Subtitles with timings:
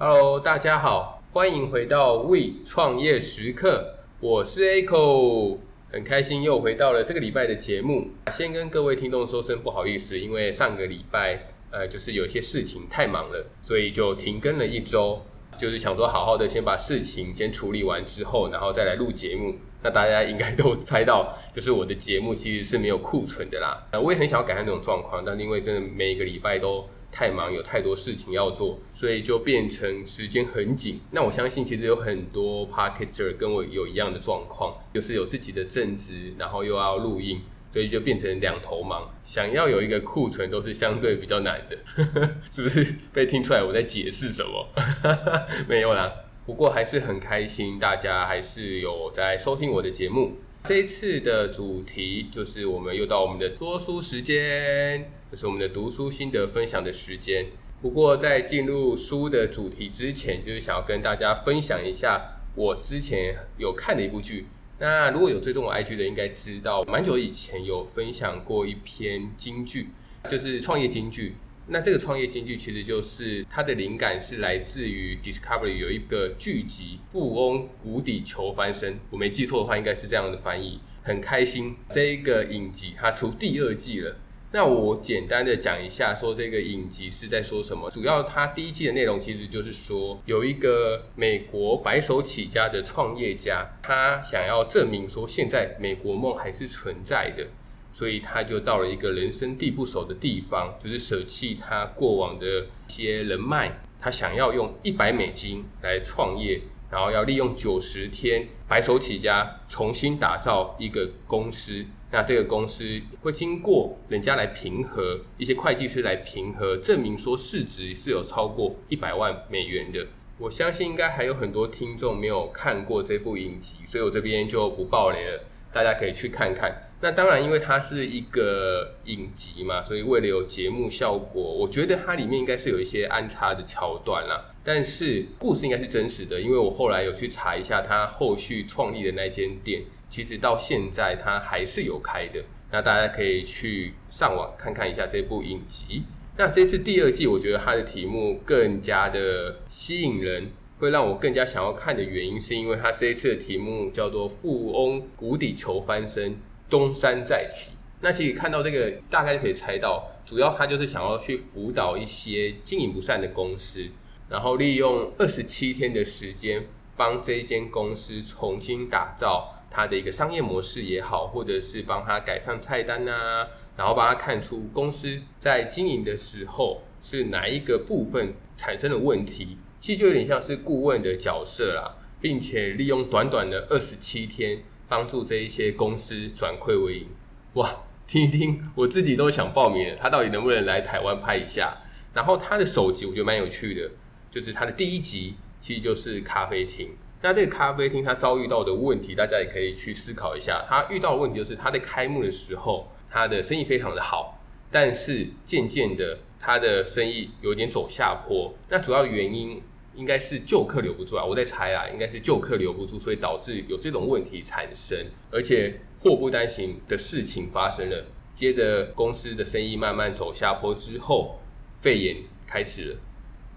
[0.00, 5.58] Hello，大家好，欢迎回到 We 创业时刻，我是 Echo，
[5.90, 8.06] 很开心又回到了这个礼拜的节目。
[8.30, 15.20] 先跟各位听众说声不好意思，因为上个礼拜呃就是有些事情太忙了，所以就停更了一周。
[15.58, 19.56] 就是想说，好好的先把事情先处理完之后，然后再来录节目。
[19.82, 23.84] 那大家应该都猜到，就是我的节目其实是没有库存的啦。
[24.00, 31.00] 我也很想要改善这种状况，但因为真的每一个礼拜都太忙，有太多事情要做，所以就变成时间很紧。
[31.10, 37.40] 那我相信，其实有很多 Podcaster 跟我有一样的状况，就是有自己的正职，然后又要录音。
[37.70, 41.78] 所以就变成两头忙，想要有一个库存都是相对比较难的，
[42.50, 44.68] 是不是被听出来我在解释什么？
[45.68, 46.10] 没有啦，
[46.46, 50.38] 不过还是很开心，大家还是有在收听我的节目。
[50.64, 57.46] 这一次的主题就是我们又到我们的说书时间，就是我们的读书心得分享的时间。
[57.82, 64.46] 不过在进入书的主题之前，就是想要跟大家分享一下我之前有看的一部剧。
[64.80, 69.88] 那如果有追踪我 IG 的，应该知道，蛮久以前有分享过一篇金剧，
[70.30, 71.34] 就是创业金剧。
[71.66, 80.80] 那这个创业金剧其实就是它的灵感是来自于 Discovery 有一个剧集《富翁谷底求翻身》，我没记错的话，应该是这样的翻译。
[81.02, 84.16] 很开心，这一个影集它出第二季了。
[84.50, 87.90] 那我简单的讲一下，说这个影集是在说什么。
[87.90, 97.46] 主要它第一季的内容其实就是说，有一个美国白手起家的创业家，他想要证明说现在美国梦还是存在的，
[97.92, 111.84] 所以他就到了一个人生地不熟的地方，就是舍弃他过往的一些人脉，他想要用一百美金来创业，然后要利用九十天白手起家，重新打造一个公司。
[112.10, 120.06] 那这个公司会经过人家来评核，一些会计师来评核，证明说市值是有超过一百万美元的。
[120.38, 125.42] 我相信应该还有很多听众没有看过这部影集，所以我这边就不爆雷了，
[125.72, 126.84] 大家可以去看看。
[127.00, 134.46] 那当然，因为它是一个影集嘛，所以为了有节目效果，我觉得它里面应该是有一些安插的桥段啦。
[134.64, 139.82] 但是故事应该是真实的，因为我后来有去查一下他后续创立的那间店。
[140.08, 146.04] 其实到现在它还是有开的，那大家可以去上网看看一下这部影集。
[146.36, 156.36] 那这次第二季，我觉得它的题目更加的吸引人，会让我更加想要看的原因，是因为它这一次的题目叫做“富翁谷底求翻身，
[156.70, 157.72] 东山再起”。
[158.00, 163.84] 那其实看到这个，大概就可以猜到，主要他就是想要去辅导一些经营不善的公司，
[164.28, 166.64] 然后利用二十七天的时间，
[166.96, 169.57] 帮这间公司重新打造。
[169.70, 173.46] 他的一个商业模式也好，或者是帮他改善菜单啊，
[173.76, 187.08] 然后帮他看出公司在经营的时候是哪一个部分产生了问题，其实就有点像是顾问的角色啦，并且利用短短的二十七天帮助这一些公司转亏为盈。
[187.54, 191.76] 哇，听一听我自己都想报名了，他到底能不能来台湾拍一下？
[192.14, 193.90] 然后他的首集我觉得蛮有趣的，
[194.30, 196.96] 就是他的第一集其实就是咖啡厅。
[197.20, 200.64] 那这个咖啡厅，它遭遇到的问题，大家也可以去思考一下。
[200.68, 204.40] 它遇到的问题就是，它在开幕的时候，它的生意非常的好，
[204.70, 208.54] 但是渐渐的，它的生意有点走下坡。
[208.68, 209.60] 那主要原因
[209.96, 214.96] 应该是旧客留不住啊，我在猜啊，应该是旧客留不住，所以导致有这种问题产生。
[215.32, 218.04] 而且祸不单行的事情发生了，
[218.36, 221.40] 接着公司的生意慢慢走下坡之后，
[221.82, 222.96] 肺炎开始了。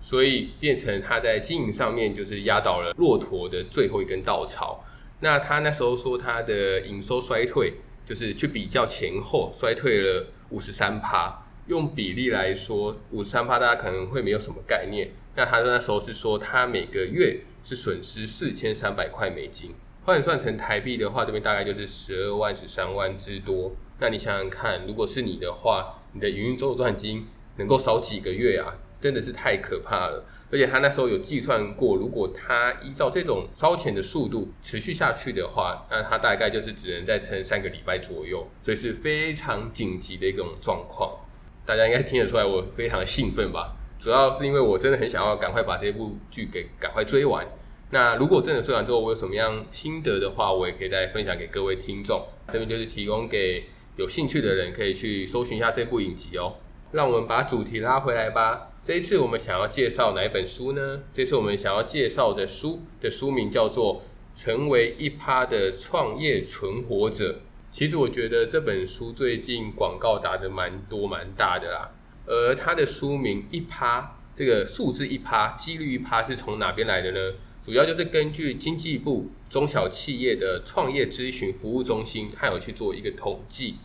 [0.01, 4.84] 所以变成他在经营上面就是压倒了骆驼的最后一根稻草。
[5.22, 7.73] 那他那时候说他的营收衰退，
[8.06, 11.45] 就是去比较前后衰退了五十三趴。
[11.67, 15.11] 用比例来说，五十三趴大家可能会没有什么概念。
[15.35, 19.73] 那他那时候是说他每个月是损失四千三百块美金，
[20.03, 23.72] 换算成台币的话，这边大概就是十二万十三万之多。
[23.99, 27.28] 那你想想看，如果是你的话，你的营运周转金
[27.58, 28.75] 能够少几个月啊？
[29.01, 41.17] 真的是太可怕了，而且他那时候有计算过，如果他依照这种烧钱的速度持续下去的话，那他大概就是只能再撑三个礼拜左右，所以是非常紧急的一种状况。
[41.65, 43.75] 大家应该听得出来，我非常兴奋吧？
[43.99, 47.47] 主要是因为我真的很想要赶快把这部剧给赶快追完。
[47.91, 52.25] 那如果真的追完之后，我有什么样心得的话，我也可以再分享给各位听众。
[52.47, 53.65] 这边就是提供给
[53.97, 56.55] 有兴趣的人可以去搜寻一下这部影集哦。
[56.91, 58.71] 让我们把主题拉回来吧。
[58.83, 61.03] 这一次我们想要介绍哪一本书呢？
[61.13, 64.01] 这次我们想要介绍的书的书名叫做
[64.43, 67.33] 《成为一趴的创业存活者》。
[67.69, 71.91] 其实我觉得这本书最近广告打得蛮多蛮大的啦。
[72.25, 77.35] 而它的书名“一趴”这这个数字一趴，几率一趴是从哪边来的呢？
[77.63, 83.75] 主要就是根据经济部中小企业的创业咨询服务中心，它有去做一个统计。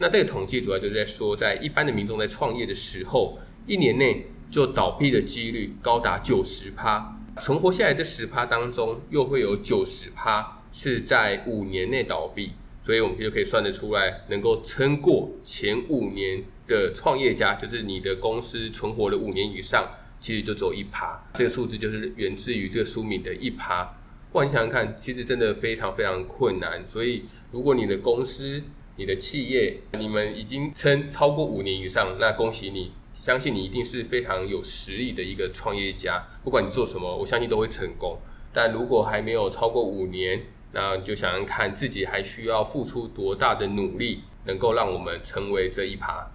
[0.00, 12.52] 那这个统计主要就是在说，在一般的民众在创业的时候，一年内就倒闭的几率高达九十趴，存活下来这十趴当中，又会有九十趴是在五年内倒闭。
[12.84, 19.88] 所以我们就可以算得出来，能够撑过前五年的创业家，就是你的公司存活了五年以上，
[20.20, 21.24] 其实就只有一趴。
[21.34, 23.96] 这个数字就是源自于这个书名的一趴。
[24.32, 26.86] 哇，你想想看，其实真的非常非常困难。
[26.86, 28.62] 所以，如果你的公司、
[28.96, 32.90] 你的企业，你们已经撑超过五年以上，那恭喜你，
[33.22, 36.26] 相信你一定是非常有实力的一个创业家。
[36.42, 38.18] 不管你做什么，我相信都会成功。
[38.52, 40.42] 但如果还没有超过五年，
[40.72, 46.32] 那你就想想看自己还需要付出多大的努力，能够让我们成为这一趴。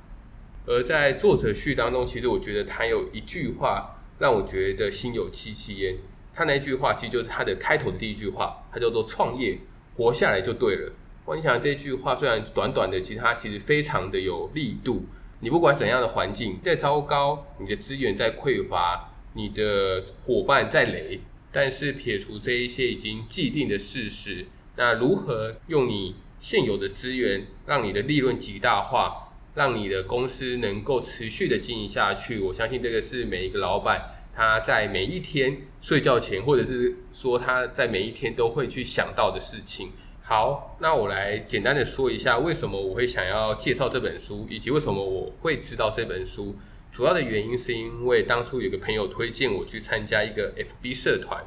[0.66, 5.98] 而在作者序当中，其实我觉得他有一句话让我觉得心有戚戚焉。
[6.34, 9.60] 他那句话其实就是他的开头的第一句话，他叫做“创业
[9.98, 10.94] 活下来就对了”。
[11.26, 15.06] 我想这句话虽然短短的，其实它其实非常的有力度。
[15.40, 21.20] 你不管怎样的环境再糟糕，你的资源再匮乏，你的伙伴再雷。
[21.52, 24.46] 但是撇除这一些已经既定的事实，
[24.76, 32.40] 那如何用你现有的资源，让你的利润极大化，让你的公司能够持续的经营下去？
[32.40, 39.92] 我相信这个是每一个老板他在每一天睡觉前，或者是说他在每一天都会去想到的事情。
[40.30, 46.54] 好，那我来简单的说一下为什么我会想要介绍这本书，以及为什么我会知道这本书。
[46.92, 51.42] 主要的原因是因为当初有个朋友推荐我去参加一个 FB 社团，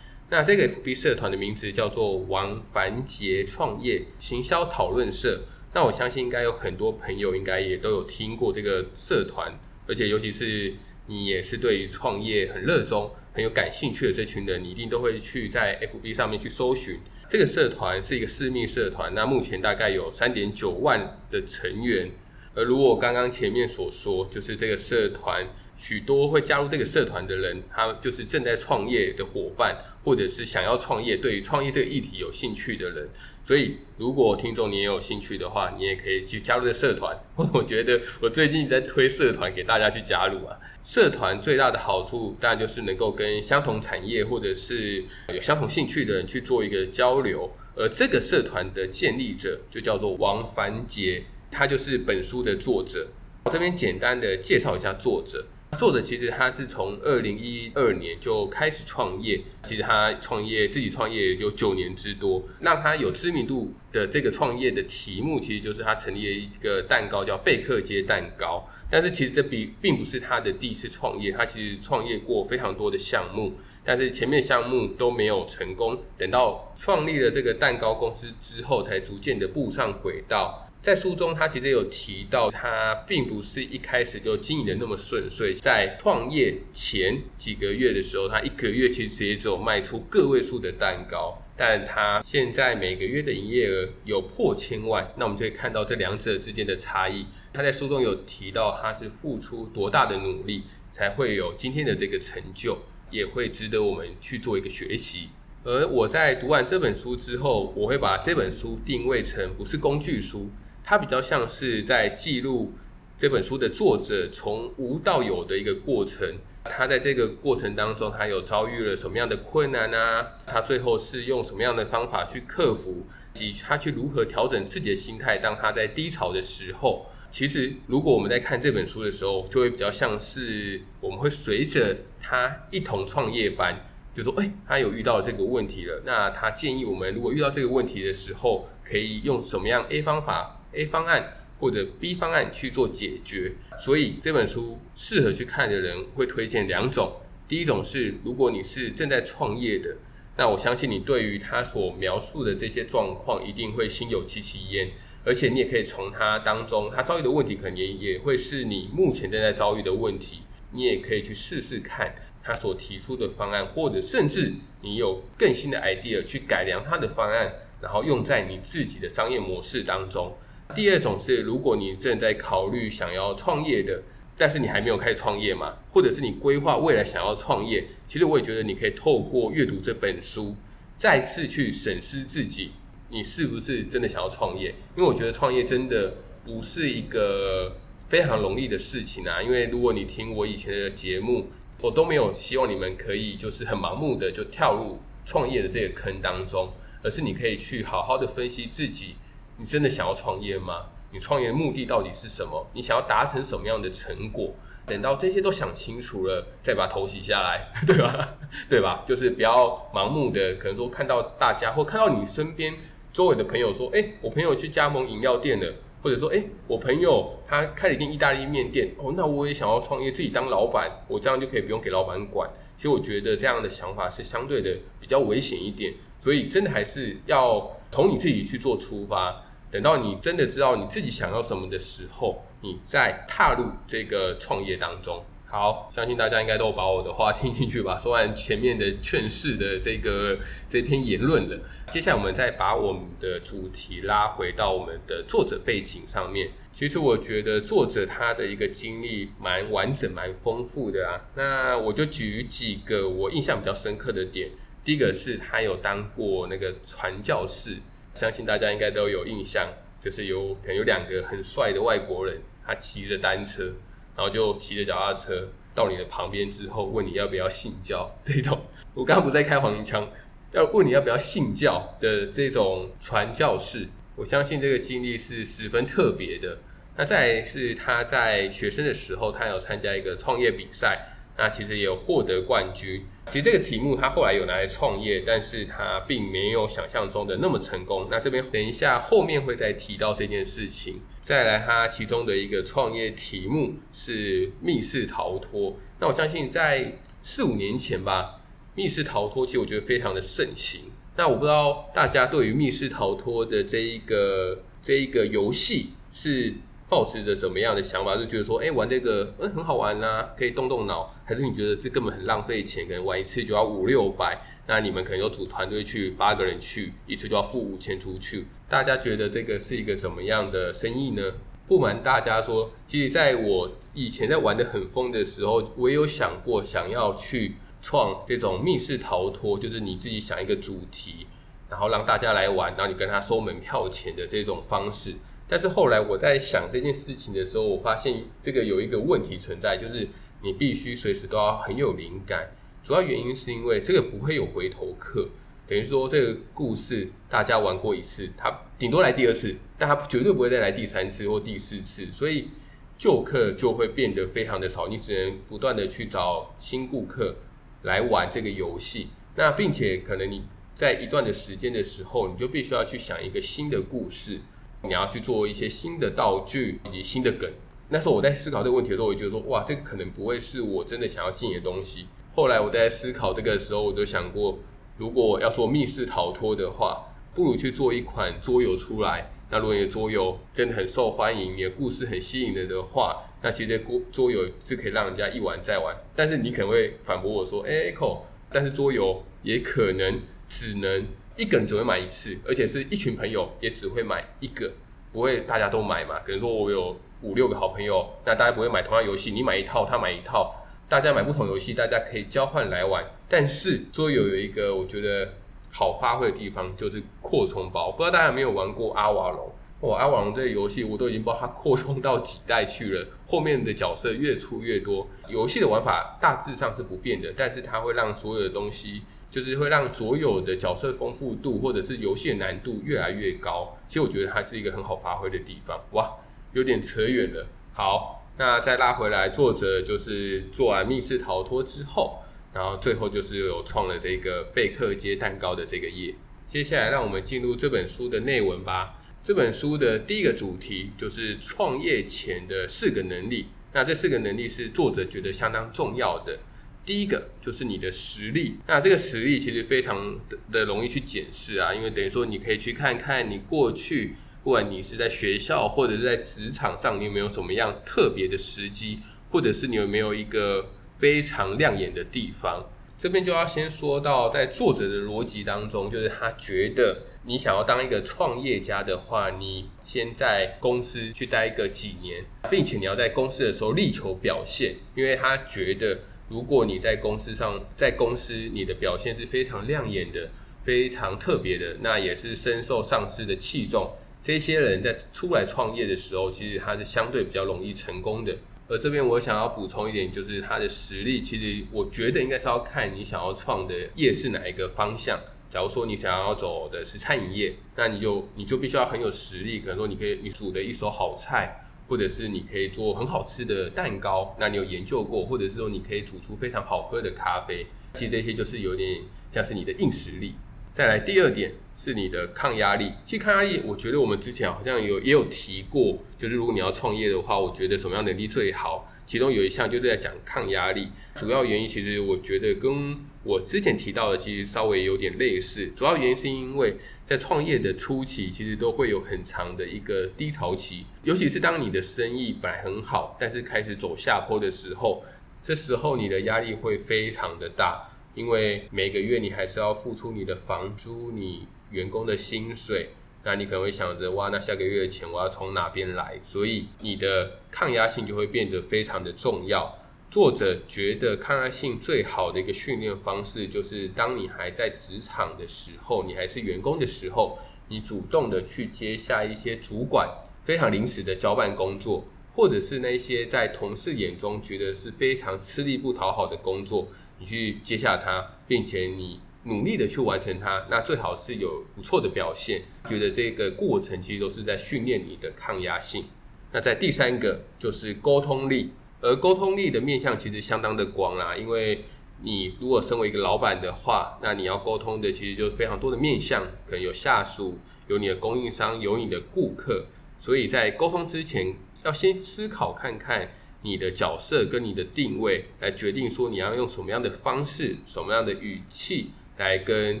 [0.28, 5.44] 那这个 FB 社团的名字叫做王凡杰创业行销讨论社。
[5.72, 9.58] 那我相信应该有很多朋友应该也都有听过这个社团，
[9.88, 10.74] 而且尤其是
[11.06, 16.98] 你也是对于创业很热衷、很有感兴趣的这群人，你一定都会去在 FB 上面去搜寻。
[17.30, 22.10] 这个社团是一个私密社团，那目前大概有三点九万的成员。
[22.56, 25.46] 而如我刚刚前面所说，就是这个社团
[25.80, 33.08] 许多会加入这个社团的人，他就是正在创业的伙伴，或者是想要创业、对于创业这个议题有兴趣的人。
[33.42, 37.18] 所以，如果听众你也有兴趣的话，你也可以去加入这个社团。
[37.34, 40.54] 或 者我觉得我最近在推社团给大家去加入啊。
[40.84, 45.02] 社团最大的好处，当然就是能够跟相同产业或者是
[45.34, 47.50] 有相同兴趣的人去做一个交流。
[47.74, 51.24] 而这个社团的建立者就叫做王凡杰。
[51.50, 53.08] 他就是本书的作者。
[53.46, 55.46] 我这边简单的介绍一下作者。
[55.78, 62.42] 作者其实他是从二零一二年就开始创业，其实他创业自己创业有九年之多。
[62.60, 68.68] 让他有知名度的这个创业的题目，其实就是他成立了一个蛋糕叫贝克街蛋糕。
[68.90, 73.52] 但是其实这并并不是他的第一次创业，他其实创业过非常多的项目，
[73.84, 76.02] 但是前面项目都没有成功。
[76.18, 80.66] 等到创立了这个蛋糕公司之后，才逐渐的步上轨道。
[80.82, 85.52] 在书中，他其实有提到，他并不是一开始就经营的那么顺遂。
[85.52, 95.12] 在创业前几个月的时候，他一个月其实也只有卖出个位数的蛋糕，但他现在每个月的营业额有破千万。
[95.18, 97.26] 那我们就可以看到这两者之间的差异。
[97.52, 100.62] 他在书中有提到，他是付出多大的努力，
[100.94, 102.78] 才会有今天的这个成就，
[103.10, 105.28] 也会值得我们去做一个学习。
[105.62, 110.48] 而我在读完这本书之后，我会把这本书定位成不是工具书。
[110.82, 112.72] 它比较像是在记录
[113.18, 116.36] 这本书的作者从无到有的一个过程。
[116.62, 120.26] 他在这个过程当中，他有遭遇了什么样的困难啊？
[120.46, 125.38] 他最后是用什么样的方法去克服，及他去如何调整自己的心态？
[125.38, 133.74] 当他在低潮的时候，其实如果我们在看这本书的时候，就会比较像是我们会随着他一同创业般，
[134.14, 136.02] 就说：哎，他有遇到这个问题了。
[136.04, 147.20] 那他建议我们，如果遇到这个问题的时候，可以用什么样 A 方法？A 方案或者 B 方案去做解决，所以这本书适合去看的人会推荐两种。
[147.46, 149.96] 第一种是，如果你是正在创业的，
[150.36, 154.90] 那我相信你对于他所描述的这些状况一定会心有戚戚焉，
[155.24, 170.32] 而且你也可以从他当中，他遭遇的问题可能也也会是你目前正在遭遇的问题，你也可以去试试看他所提出的方案，或者甚至你有更新的 idea 去改良他的方案，然后用在你自己的商业模式当中。
[170.74, 174.02] 第二种是，如果你正在考虑想要创业的，
[174.38, 180.56] 但是你还没有开始创业嘛，或者是你规划未来想要创业，其实我也觉得你可以透过阅读这本书，
[180.96, 182.70] 再次去审视自己，
[183.08, 184.68] 你是不是真的想要创业？
[184.96, 187.76] 因为我觉得创业真的不是一个
[188.08, 189.42] 非常容易的事情啊。
[189.42, 191.48] 因为如果你听我以前的节目，
[191.82, 196.70] 我都没有希望你们可以就是很盲目的就跳入创业的这个坑当中，
[197.02, 199.16] 而是你可以去好好的分析自己，
[199.56, 200.86] 你真的想要创业吗？
[201.12, 202.66] 你创业的目的到底是什么？
[202.72, 204.54] 你想要达成什么样的成果？
[204.86, 208.34] 等到这些都想清楚了，再把头洗下来，对吧？
[208.68, 209.04] 对吧？
[209.06, 212.74] 就是不要盲目的，可能说看到大家或看到你身边
[213.12, 222.48] 周围的朋友说，哎，我朋友去加盟饮料店了，或者说，哎，我朋友他开了一间意大利面店，哦，那我也想要创业，自己当老板，我这样就可以不用给老板管。
[222.76, 229.42] 其实我觉得这样的想法是相对的比较危险一点，所以真的还是要从你自己去做出发。
[229.70, 235.22] 等到你真的知道你自己想要什么的时候，你再踏入这个创业当中。
[235.50, 237.98] 好，相信大家应该都把我的话听进去吧。
[237.98, 240.38] 说完前面的劝世的这个
[240.68, 241.58] 这篇言论了，
[241.90, 246.50] 接下来我们再把我们的主题拉回到我们的作者背景上面。
[246.72, 251.18] 其实我觉得作者他的一个经历蛮完整、蛮丰富的啊。
[251.34, 254.50] 那我就举几个我印象比较深刻的点。
[254.84, 257.78] 第一个是他有当过那个传教士。
[258.14, 259.68] 相信大家应该都有印象，
[260.00, 263.72] 就是有可能有两个很帅的外国人，他骑着单车，
[264.20, 268.14] 然后就骑着脚踏车到你的旁边之后，问你要不要信教。
[268.22, 268.60] 这种
[268.92, 270.06] 我刚刚不在开黄腔，
[270.52, 276.58] 要问你要不要信教的这种传教士，我相信这个经历是十分特别的。
[276.98, 281.06] 那再是他在学生的时候，他有参加一个创业比赛。
[281.38, 283.02] 那其实也有获得冠军。
[283.28, 288.08] 其实这个题目他后来有拿来创业，但是他并没有想象中的那么成功。
[288.10, 291.00] 那这边等一下后面会再提到这件事情。
[291.30, 295.76] 再来，他其中的一个创业题目是密室逃脱。
[296.00, 298.40] 那我相信在四五年前吧，
[298.74, 300.90] 密室逃脱其实我觉得非常的盛行。
[301.14, 306.54] 那我不知道大家对于密室逃脱的这一个这一个游戏是。
[306.90, 321.22] 抱持着怎么样的想法，就觉得说，哎，玩这个，嗯，很好玩啊，可以动动脑，还是你觉得这根本很浪费钱，可能玩一次就要五六百，那你们可能有组团队去，八个人去，一次就要付五千出去，大家觉得这个是一个怎么样的生意呢？
[321.68, 331.28] 不瞒大家说，其实在我以前在玩得很疯的时候，我也有想过想要去创这种密室逃脱，就是你自己想一个主题，
[331.68, 335.14] 然后让大家来玩，然后你跟他收门票钱的这种方式。
[335.50, 340.06] 但是后来我在想这件事情的时候，我发现这个有一个问题存在，就是
[340.44, 342.52] 你必须随时都要很有灵感。
[342.84, 345.28] 主要原因是因为这个不会有回头客，
[345.66, 352.50] 等于说这个故事大家玩过一次，他顶多来第二次，但他绝对不会再来第三次或第四次，所以
[352.96, 357.34] 旧客就会变得非常的少，你只能不断的去找新顾客
[357.82, 359.08] 来玩这个游戏。
[359.34, 360.44] 那并且可能你
[360.76, 364.38] 在一段的时间的时候，你就必须要去想一个新的故事。
[364.82, 367.50] 你要去做一些新的道具以及新的梗。
[367.88, 372.06] 那时候我在思考这个问题的时候，我觉得说，哇，这可能不会是我真的想要经营的东西。
[372.34, 374.58] 后来我在思考这个时候，我就想过，
[374.96, 379.32] 如果要做密室逃脱的话，不如去做一款桌游出来。
[379.50, 385.94] 那如果你的桌游真的很受欢迎，你的故事很吸引人的话，那其实桌桌游是可以让人家一玩再玩。
[386.14, 388.18] 但是你可能会反驳我说，哎，Echo，
[388.52, 391.04] 但是桌游也可能只能。
[391.40, 394.70] 一个人只会买一次，而且是一群朋友也只会买一个，
[395.10, 396.18] 不会大家都买嘛？
[396.18, 400.54] 可能说我有五六个好朋友，那大家不会买同样游戏，你买一套，他买一套，
[400.86, 403.02] 大家买不同游戏，大家可以交换来玩。
[403.26, 405.32] 但是桌游有一个我觉得
[405.72, 407.90] 好发挥的地方，就是扩充包。
[407.90, 409.50] 不知道大家有没有玩过阿瓦隆？
[409.80, 415.08] 哇，阿瓦隆这个游戏我都已经不知道它扩充到几代去了，后面的角色越出越多。
[415.26, 419.00] 游戏的玩法大致上是不变的，但是它会让所有的东西。
[419.30, 423.78] 就是会让所有的角色丰富度，或者是游戏难度越来越高。
[423.86, 425.80] 其实我觉得它是一个很好发挥的地方。
[425.92, 426.10] 哇，
[426.52, 427.46] 有点扯远了。
[427.72, 432.18] 好，那再拉回来，作者就是做完密室逃脱之后，
[432.52, 436.14] 然后最后就是有创了这个贝克街蛋糕的这个业。
[436.46, 438.96] 接下来让我们进入这本书的内文吧。
[439.22, 443.46] 这本书的第一个主题就是创业前的四个能力。
[443.72, 446.36] 那这四个能力是作者觉得相当重要的。
[446.84, 450.18] 第一个就是你的实力，那这个实力其实非常
[450.50, 458.98] 的容易去检视啊，因为等于说你可以去看看你过去，不管你是在学校或者是在职场上，你有没有什么样特别的时机，
[459.30, 462.68] 或者是你有没有一个非常亮眼的地方。
[462.98, 476.00] 这边就要先说到，在作者的逻辑当中，就是他觉得你想要当一个创业家的话，你先在公司去待个几年，并且你要在公司的时候力求表现，因为他觉得。
[476.30, 480.30] 如果你在公司上，在公司你的表现是非常亮眼的，
[480.64, 483.90] 非常特别的，那也是深受上司的器重。
[484.22, 488.36] 这些人在出来创业的时候，其实他是相对比较容易成功的。
[488.68, 495.18] 而这边我想要补充一点，就是他的实力，其实我觉得应该是要看你想要创的业是哪一个方向。
[495.52, 510.34] 假如说你想要走的是餐饮业，那你就你就必须要很有实力，可能说你可以你煮的一手好菜，或者是你可以做很好吃的蛋糕，那你有研究过，或者是说你可以煮出非常好喝的咖啡，其实这些就是有点像是你的硬实力。
[510.72, 512.92] 再来第二点是你的抗压力。
[513.04, 518.88] 其实抗压力，我觉得我们之前好像有也有提过，就是如果你要创业的话，我觉得什么样能力最好？
[519.04, 520.86] 其中有一项就是在讲抗压力。
[521.16, 525.72] 主要原因其实我觉得跟我之前提到的其实稍微有点类似。
[525.74, 526.76] 主要原因是因为
[527.10, 535.02] 在创业的初期，其实都会有很长的一个低潮期，尤其是当你的生意本来很好，但是开始走下坡的时候，
[535.42, 537.90] 这时候你的压力会非常的大。
[538.14, 542.90] 因为每个月你还是要付出你的房租、你员工的薪水，
[543.24, 546.20] 那你可能会想着哇，那下个月的钱我要从哪边来？
[546.24, 549.79] 所以你的抗压性就会变得非常的重要。
[550.10, 557.38] 作者觉得抗压性最好的一个训练方式，就是当你还在职场的时候，你还是员工的时候，
[557.68, 560.08] 你主动的去接下一些主管
[560.44, 566.88] 非常临时的交办工作，或者是那些在同事眼中觉得是非常吃力不讨好的工作。
[567.20, 572.62] 你去接下它，并且你努力的去完成它，那最好是有不错的表现。
[572.88, 576.06] 觉得这个过程其实都是在训练你的抗压性。
[576.52, 578.70] 那在第三个就是沟通力，
[579.00, 581.36] 而沟通力的面向其实相当的广啦。
[581.36, 581.84] 因为
[582.22, 589.86] 你如果身为一个老板的话，那你要沟通的其实就是非常多的面向，可能有下属，有你的供应商，有你的顾客。
[590.18, 591.54] 所以在沟通之前，
[591.84, 593.30] 要先思考看看。
[593.62, 600.00] 你的角色跟你的定位来决定说你要用什么样的方式、什么样的语气来跟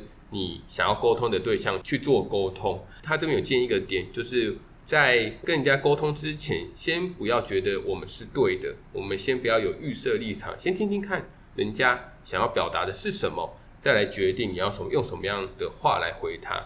[0.30, 2.82] 你想要沟通的对象去做沟通。
[3.02, 4.56] 他这边有建议一个点，就是
[4.90, 16.64] 在跟人家沟通之前，先不要觉得我们是对的，我们先不要有预设立场，先听听看人家想要表达的是什么，再来决定你要什么用什么样的话来回他。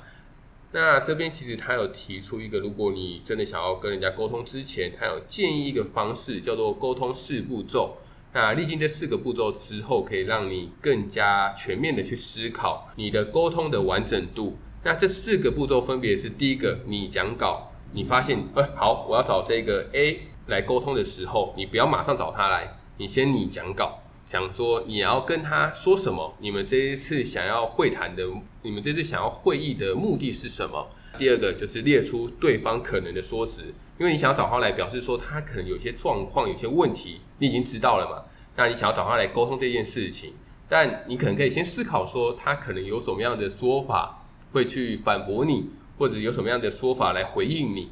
[0.73, 7.99] 那这边其实他有提出一个，如果你真的想要跟人家沟通之前，他有建议一个方式，叫做沟通四步骤。
[8.33, 14.57] 那历经这四个步骤之后，可以让你更加全面的去思考你的沟通的完整度。
[14.83, 24.01] 那这四个步骤分别是：第一个，你讲稿，你发现，哎，好，我要找这个 A 来沟通的时候，你不要马上找他来，你先你讲稿。
[24.27, 26.35] 想说你要跟他说什么？
[26.41, 28.25] 你们这一次想要会谈的，
[28.63, 30.89] 你们这次想要会议的目的是什么？
[31.17, 38.25] 第二个就是列出对方可能的说辞，因为你想要找他来表示说他可能有些状况、有些问题，你已经知道了嘛？
[38.57, 40.33] 那你想要找他来沟通这件事情，
[40.69, 47.91] 但你可能可以先思考说他可能有什么样的说法会去反驳你，或者有什么样的说法来回应你，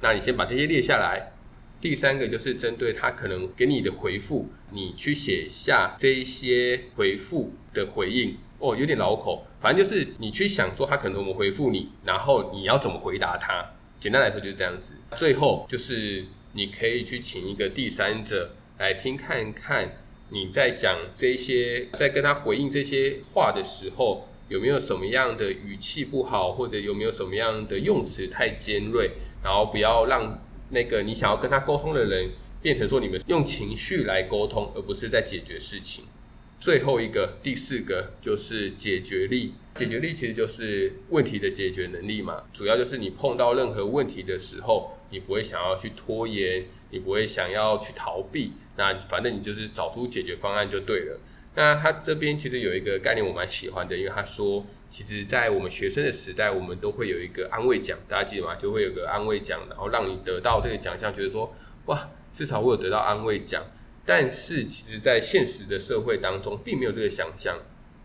[0.00, 1.32] 那你先把这些列下来。
[1.80, 13.72] 第三个就是针对他可能给你的回复，你去写下这一些回复的回应哦，有点绕口，反正就是你去想说他可能怎么回复你，然后你要怎么回答他。
[14.00, 14.94] 简单来说就是这样子。
[15.16, 19.92] 最后就是你可以去请一个第三者来听看看
[20.30, 30.40] 你在讲这些，在跟他回应这些话的时候，有没有什么样的语气不好，或者有没有什么样的用词太尖锐，然后不要让。
[30.70, 32.30] 那个你想要跟他沟通的人，
[32.62, 36.06] 变成说你们用情绪来沟通，而不是在解决事情。
[36.58, 39.52] 最后一个，第四个就是解决力。
[39.74, 42.44] 解决力其实就是问题的解决能力嘛。
[42.52, 51.20] 主要就是你碰到任何问题的时候，你不会想要去拖延，你不会想要去逃避，那反正你就是找出解决方案就对了。
[51.56, 58.56] 那他这边其实有一个概念我蛮喜欢的，因为他说，其实，在我们学生的时代，我们都会有一个安慰奖，大家记得吗？
[58.56, 61.54] 就会有个安慰奖，然后让你得到这个奖项，觉得说，
[61.86, 63.62] 哇，至少我有得到安慰奖。
[64.04, 67.56] 但是，其实，在现实的社会当中，并没有这个想象，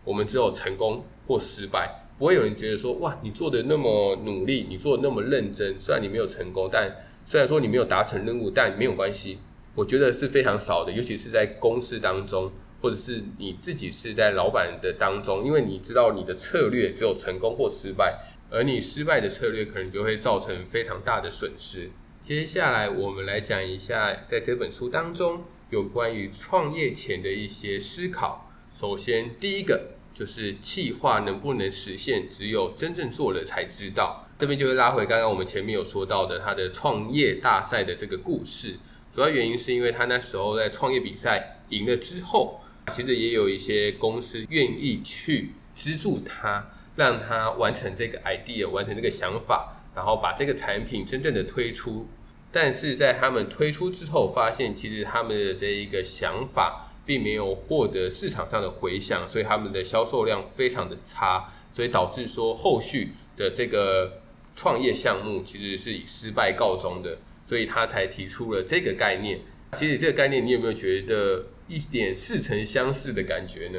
[0.04, 6.88] 我们只有成功或失败，不会有人觉得说，哇，你做的那么努力，你做的那么认真，虽然你没有成功，但
[7.26, 9.38] 虽然说你没有达成任务，但没有关系。
[9.74, 12.52] 我觉得是非常少的，尤其是在公司当中。
[12.80, 21.90] 或者是你自己是在老板的当中，因为你知道你的策略只有成功或失败，而你失败的策略可能就会造成非常大的损失。
[22.20, 28.50] 接下来我们来讲一下，在这本书当中有关于创业前的一些思考。
[28.74, 34.26] 首先，第一个就是企划能不能实现，只有真正做了才知道。
[34.38, 38.76] 这边就会拉回刚刚我们前面有说到的他的创业大赛的这个故事，
[39.14, 42.59] 主要原因是因为他那时候在创业比赛赢了之后。
[42.90, 52.06] 其实也有一些公司愿意去资助他，让他完成这个 idea，完成这个想法，然后把这个产品真正的推出。
[52.52, 64.20] 但是在他们推出之后，发现其实他们的这一个想法并没有获得市场上的回响，所以他们的销售量非常的差，所以导致说后续的这个
[64.56, 69.38] 创业项目其实是以失败告终的，所以他才提出了这个概念。
[69.76, 73.78] 其实这个概念你有没有觉得一点似曾相识的感觉呢？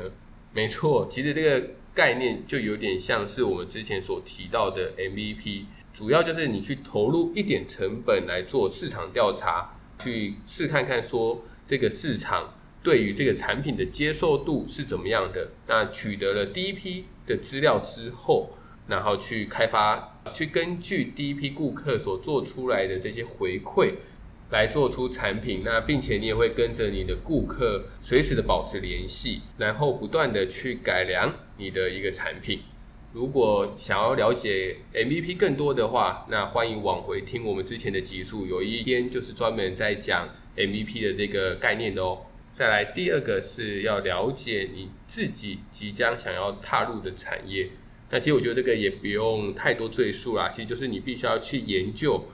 [0.54, 5.65] 没错，其实这个概念就有点像是我们之前所提到的 MVP。
[5.93, 15.51] 主要就是你去投入一点成本来做市场调查，去试看看说这个市场对于这个产品的接受度是怎么样的。
[15.67, 18.51] 那取得了第一批的资料之后，
[18.88, 23.95] 然后去开发，去根据第一批顾客所做出来的这些回馈
[24.51, 25.63] 来做出产品。
[25.65, 32.59] 那并且你也会跟着你的顾客随时的保持联系，然后不断的去改良你的一个产品。
[33.13, 42.19] 如果想要了解 MVP 更多的话，那欢迎往回听我们之前的集数，有一天就是专门在讲 MVP 的这个概念的哦。
[42.53, 47.69] 再来第二个是要了解你自己即将想要踏入的产业，
[48.09, 52.25] 那其实我觉得这个也不用太多赘述啦，其实就是你必须要去研究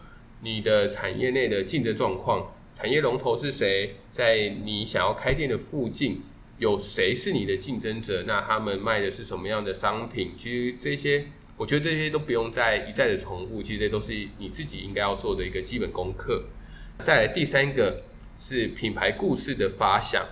[0.41, 6.21] 你的产业内的竞争状况，产业龙头是谁，在你想要开店的附近。
[6.59, 8.23] 有谁是你的竞争者？
[8.25, 10.31] 那他们卖的是什么样的商品？
[10.35, 16.45] 其实这些，我觉得这些都不用再一再的重复，其实这都是你自己应该要做的一个基本功课。
[17.03, 18.01] 再来第三个
[18.39, 20.25] 是品牌故事的发想，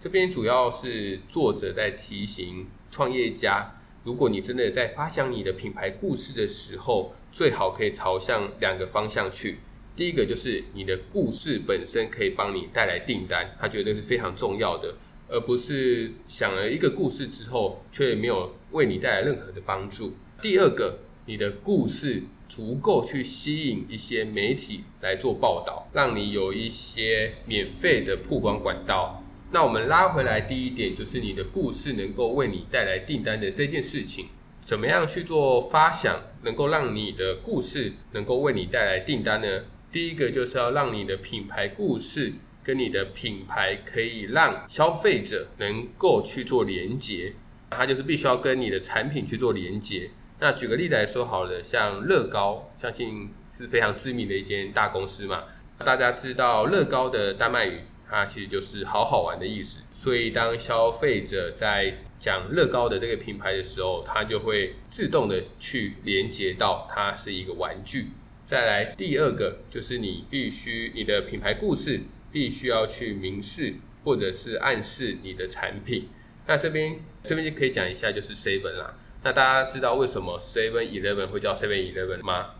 [0.00, 9.58] 这边主要是作者在提醒创业家，如果你真的在发想你的品牌故事的时候，最好可以朝向两个方向去。
[9.94, 14.92] 第一个就是你的故事本身可以帮你带来订单，他觉得是非常重要的。
[15.28, 20.16] 而不是想了一个故事之后，却没有为你带来任何的帮助。
[20.42, 29.22] 第二个，你的故事足够去吸引一些媒体来做报道，让你有一些免费的曝光管道。
[29.52, 34.26] 那我们拉回来，第一点就是你的故事能够为你带来订单的这件事情，
[34.60, 39.64] 怎么样去做发想，能够让你的故事能够为你带来订单呢？
[39.90, 42.32] 第一个就是要让你的品牌故事。
[42.60, 47.32] 跟你的品牌可以让消费者能够去做连接，
[47.70, 50.10] 它就是必须要跟你的产品去做连接。
[50.38, 55.44] 那举个例子来说好了，像乐高，相信是非常知名的一间大公司嘛。
[55.78, 59.80] 大家知道乐高的丹麦语，它其实就是好好玩的意思。
[59.92, 68.08] 所以当消费者在讲乐高的这个品牌的时候，它就会自动的去连接到它是一个玩具。
[68.46, 72.00] 再来第二个，就是你必须你的品牌故事。
[72.30, 76.10] 必须要去明示或者是暗示你的产品。
[76.46, 78.94] 那这边这边就可以讲一下，就是 Seven 啦。
[79.24, 82.50] 那大家知道为什么 Seven Eleven 会叫 Seven Eleven 吗？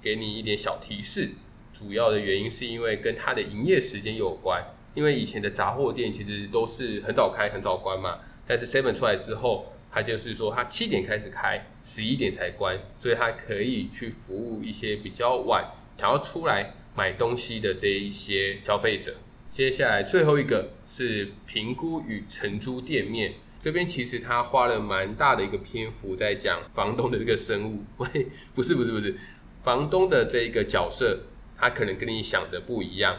[0.00, 1.32] 给你一点小提示，
[1.74, 4.64] 主要的原因是因为跟它的营业时间有关。
[4.98, 16.74] 因为以前的杂货店其实都是很早开很早关嘛，但是 Seven 出来之后，它就是说它七点开始开，十一点才关，所以它可以去服务一些比较晚想要出来。
[16.96, 19.14] 买东西的这一些消费者，
[19.48, 23.34] 接下来最后一个是评估与承租店面。
[23.60, 27.84] 这边其实他花了蛮大的一个篇幅在讲房东的这个生物。
[27.98, 28.08] 喂，
[28.52, 29.16] 不是不是不是，
[29.62, 31.20] 房东的这一个角色，
[31.56, 33.16] 他可能跟你想的不一样。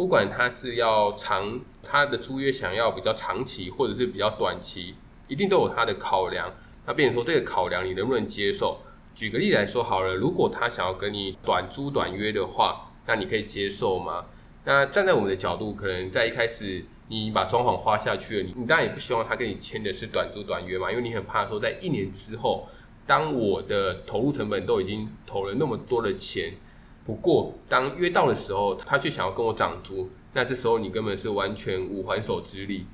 [0.00, 4.94] 不管他是要长，他的租约想要比较长期，或者是比较短期，
[5.28, 6.50] 一定都有他的考量。
[6.86, 8.78] 那变成说这个考量你能不能接受？
[9.14, 12.86] 举个例来说好了，如果他想要跟你短租短约的话。
[13.06, 14.24] 那你可以接受吗？
[14.64, 22.66] 那站在我们的角度，可能在一开始你把装潢花下去了，你你当然也不希望他跟你签的是短租短约嘛，因为你很怕说在一年之后，
[23.06, 26.54] 当我的投入成本都已经投了那么多的钱，
[27.04, 32.86] 不过当约到的时候，他却想要跟我涨租，那这时候你根本是完全无还手之力，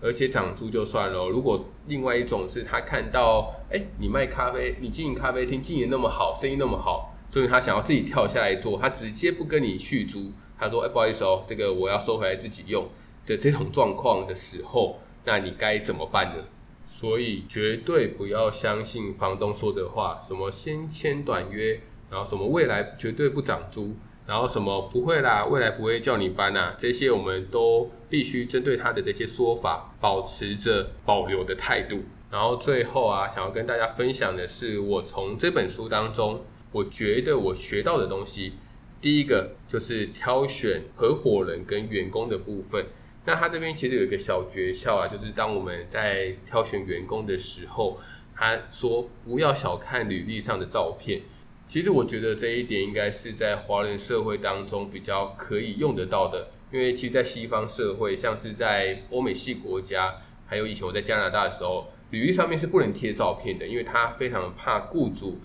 [0.00, 7.14] 而且涨租就算了，如果另外一种是他看到，哎，你卖咖啡，你经营咖啡厅经营那么好，生意那么好。
[7.30, 10.30] 所以他想要自己跳下来做，他直接不跟你续租。
[10.58, 12.86] 他说：“哎，不好意思哦，这个我要收回来自己用
[13.26, 16.44] 的这种状况的时候，那你该怎么办呢？”
[16.86, 21.80] 所以绝对不要相信房东说的话，什么先签短约，
[22.12, 23.96] 然后什么未来绝对不涨租，
[24.26, 32.02] 然后什么不会啦，未来不会叫你搬啊，这些我们都必须针对他的这些说法保持着保留的态度。
[32.30, 36.44] 然后最后啊，想要跟大家分享的是，我从这本书当中。
[36.74, 38.54] 我觉得我学到的东西，
[38.98, 42.86] 第一个就是挑选合伙人跟员工的部分。
[43.26, 48.00] 那他这边其实有一个小诀窍啊，就是当我们在挑选员工的时候，
[48.34, 51.20] 他说不要小看履历上的照片，
[51.68, 65.38] 其实我觉得这一点应该是在华人社会当中比较可以用得到的，因为其实，在西方社会，像是在欧美系国家，还有以前我在加拿大的时候，履历上面是不能贴照片的，因为他非常怕雇主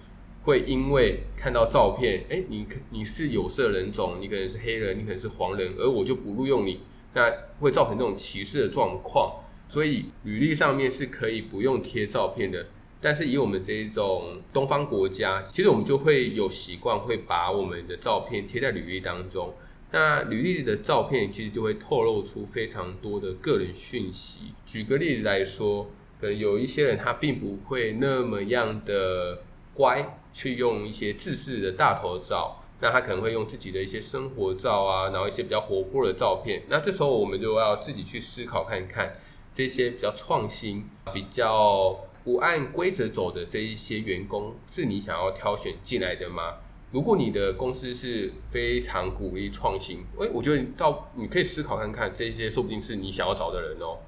[0.43, 6.81] 会因为看到照片，哎，你你是有色人种，你可能是黑人，你可能是黄人，而我就不录用你，
[7.13, 9.43] 那会造成这种歧视的状况。
[9.69, 12.67] 所以履历上面是可以不用贴照片的。
[12.99, 19.53] 但是以我们这一种东方国家，其实我们就会有习惯，会把我们的照片贴在履历当中。
[19.91, 24.53] 那履历的照片其实就会透露出非常多的个人讯息。
[24.65, 29.43] 举个例子来说，可能有一些人他并不会那么样的
[29.75, 36.63] 乖，去用一些自视的大头照，那他可能会用自己的一些生活照啊，然后一些比较活泼的照片。
[36.67, 39.15] 那这时候我们就要自己去思考看看，
[39.53, 42.03] 这些比较创新、比较。
[42.27, 46.55] 不按规则走的这一些员工，是你想要挑选进来的吗？
[46.91, 53.99] 如果你的公司是非常鼓励创新，诶，我觉得到你可以思考看看，这些说不定是你想要找的人哦。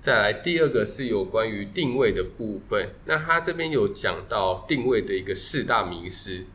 [0.00, 6.46] 再来，第二个是有关于定位的部分，那他这边有讲到定位的一个四大迷思。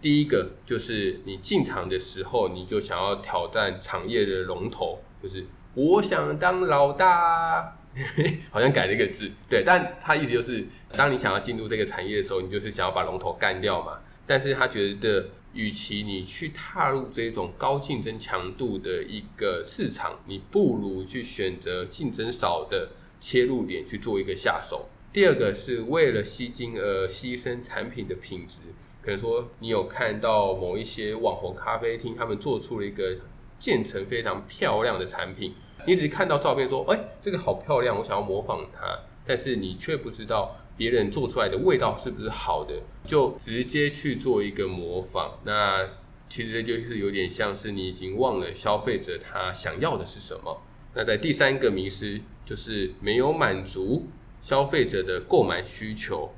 [0.00, 7.74] 第一个就是你进场的时候，你就想要挑战产业的龙头，就是我想当老大。
[8.50, 10.64] 好像改了一个字，对，但他意思就是，
[10.96, 13.98] 当你想要进入这个产业的时候，你就是想要把龙头干掉嘛。
[14.26, 24.88] 但是他觉得，与其你去踏入这种高竞争强度的一个市场，你不如去选择竞争少的切入点去做一个下手。
[25.12, 28.58] 第二个是为了吸金而牺牲产品的品质，
[29.00, 33.16] 可能说你有看到某一些网红咖啡厅，他们做出了一个
[33.58, 35.54] 建成非常漂亮的产品。
[35.86, 42.74] 你只是看到照片说，哎，这个好漂亮，我想要模仿它，但是你却不知道别人做出来的味道是不是好的，
[43.06, 45.38] 就直接去做一个模仿。
[45.44, 45.88] 那
[46.28, 50.60] 其实就是有点像是你已经忘了消费者他想要的是什么。
[50.94, 54.06] 那在第三个迷失就是没有满足
[54.40, 56.30] 消费者的购买需求。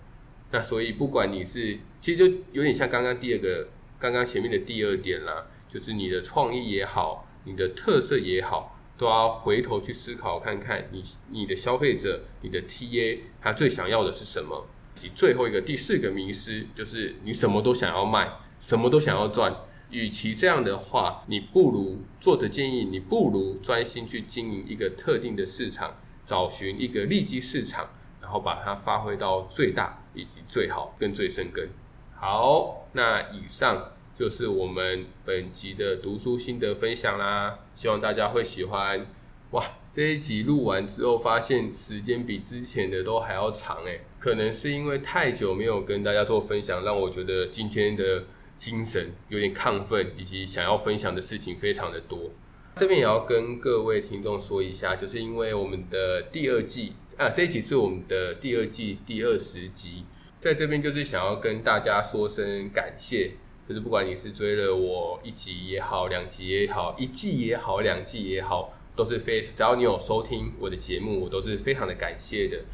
[0.53, 8.76] 那所以不管你是，其实就有点像刚刚第二个，刚刚前面的第二点啦，就是你的创意也好，你的特色也好。
[9.00, 14.66] 都要回头去思考看看你，你的消费者，你的 TA，他最想要的是什么？
[14.94, 19.56] 及最后一个第四个迷失，就是你什么都想要卖，什么都想要赚。
[19.88, 27.88] 与其这样的话，你不如作者建议你不如专心去经营一个特定的市场，找寻一个利基市场，
[28.20, 31.66] 然后把它发挥到最大以及最好跟最深耕。
[32.14, 33.92] 好，那以上。
[34.20, 39.06] 就是我们本集的读书心得分享啦，希望大家会喜欢。
[39.52, 48.24] 哇，这一集录完之后，发现时间比之前的都还要长诶，可能是因为太久没有跟大家做分享，让我觉得今天的
[48.59, 52.30] 精神有点亢奋，以及想要分享的事情非常的多。
[52.76, 60.04] 这边也要跟各位听众说一下，就是因为我们的第二季啊，这一集是我们的第二季第二十集，
[60.38, 63.30] 在这边就是想要跟大家说声感谢。
[63.70, 72.64] 就是不管你是追了我一集也好，两集也好，一季也好，两季也好，都是非，只要你有收听我的节目，我都是非常的感谢的。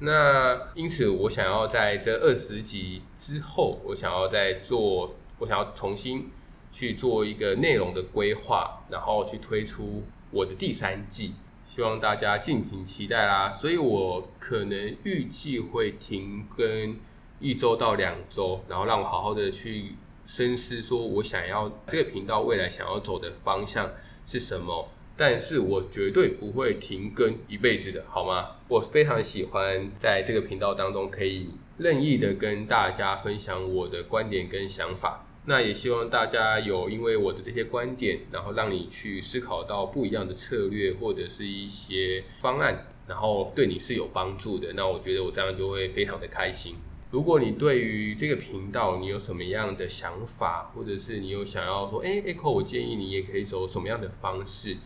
[0.00, 6.28] 那因此，我想要在这二十集之后，我想要再做，我想要重新
[6.70, 11.32] 去做一个内容的规划，然后去推出我的第三季，
[11.66, 13.54] 希望大家敬请期待啦。
[13.54, 16.98] 所以我可能预计会停更
[17.40, 19.94] 一周到两周，然后让我好好的去。
[20.34, 23.92] 深思说，我想要这个频道未来想要走的方向
[24.24, 24.88] 是什么？
[25.14, 28.52] 但是我绝对不会停更一辈子的，好吗？
[28.66, 35.26] 我非常喜欢在这个频道当中可以任意的跟大家分享我的观点跟想法。
[35.44, 44.72] 那也希望大家有因为我的这些观点，然后让你去思考到不一样的策略或者是一些方案，然后对你是有帮助的。
[44.72, 46.76] 那我觉得我这样就会非常的开心。
[47.12, 54.78] 如果你对于这个频道你有什么样的想法，或者是你有想要说，哎，Echo，我建议你也可以走什么样的方式，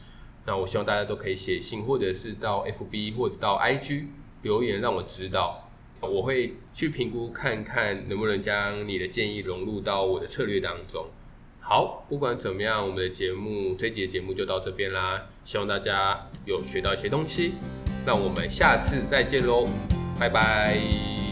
[0.45, 4.07] 那我希望大家都可以写信，或者是到 FB 或者到 IG
[4.43, 11.07] 留言让我知道，我会去评估看看能不能将你的建议融入到我的策略当中。
[11.61, 17.53] 好，不管怎么样，我们的节目这集节目就到这边啦，希望大家有学到一些东西，
[18.05, 19.65] 那我们下次再见喽，
[20.19, 21.26] 拜拜。